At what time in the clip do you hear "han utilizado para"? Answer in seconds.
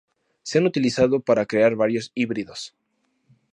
0.57-1.45